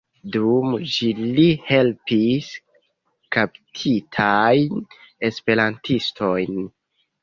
[0.35, 2.49] Dum ĝi li helpis
[3.39, 4.85] kaptitajn
[5.33, 6.65] esperantistojn.